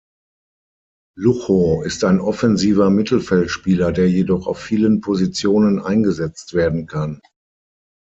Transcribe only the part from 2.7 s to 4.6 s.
Mittelfeldspieler, der jedoch auf